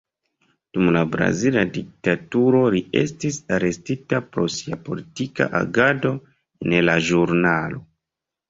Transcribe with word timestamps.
Dum 0.75 0.87
la 0.93 1.01
brazila 1.15 1.65
diktaturo, 1.75 2.61
li 2.77 2.81
estis 3.03 3.37
arestita 3.59 4.23
pro 4.31 4.47
sia 4.55 4.81
politika 4.89 5.51
agado 5.63 6.15
en 6.71 6.77
la 6.91 7.01
ĵurnalo. 7.13 7.85